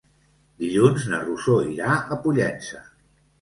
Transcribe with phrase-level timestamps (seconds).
[0.61, 2.83] Dilluns na Rosó irà a Pollença.